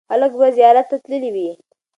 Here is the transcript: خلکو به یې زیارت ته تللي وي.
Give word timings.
خلکو 0.09 0.37
به 0.39 0.47
یې 0.49 0.55
زیارت 0.57 0.85
ته 0.91 0.97
تللي 1.03 1.29
وي. 1.35 1.49